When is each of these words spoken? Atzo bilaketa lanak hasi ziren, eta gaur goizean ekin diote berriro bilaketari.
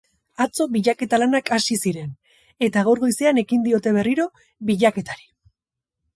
Atzo 0.43 0.65
bilaketa 0.75 1.19
lanak 1.21 1.51
hasi 1.57 1.77
ziren, 1.85 2.09
eta 2.69 2.85
gaur 2.89 3.03
goizean 3.05 3.41
ekin 3.43 3.63
diote 3.69 3.95
berriro 4.01 4.27
bilaketari. 4.73 5.25